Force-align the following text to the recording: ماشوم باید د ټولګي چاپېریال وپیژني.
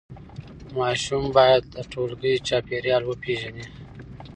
ماشوم 0.77 1.25
باید 1.35 1.63
د 1.75 1.77
ټولګي 1.91 2.33
چاپېریال 2.47 3.03
وپیژني. 3.05 3.65